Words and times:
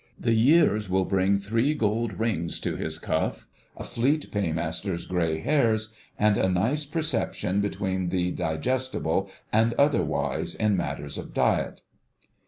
The 0.19 0.33
years 0.33 0.89
will 0.89 1.05
bring 1.05 1.37
three 1.37 1.75
gold 1.75 2.13
rings 2.17 2.59
to 2.61 2.75
his 2.75 2.97
cuff, 2.97 3.45
a 3.77 3.83
Fleet 3.83 4.31
Paymaster's 4.31 5.05
grey 5.05 5.37
hairs, 5.41 5.93
and 6.17 6.37
a 6.39 6.49
nice 6.49 6.85
perception 6.85 7.61
between 7.61 8.09
the 8.09 8.31
digestible 8.31 9.29
and 9.53 9.75
otherwise 9.75 10.55
in 10.55 10.75
matters 10.75 11.19
of 11.19 11.35
diet. 11.35 11.83